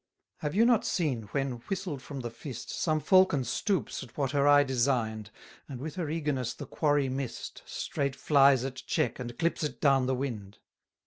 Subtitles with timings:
[0.37, 4.31] 86 Have you not seen, when, whistled from the fist, Some falcon stoops at what
[4.31, 5.29] her eye design'd,
[5.69, 10.07] And, with her eagerness the quarry miss'd, Straight flies at check, and clips it down
[10.07, 10.57] the wind.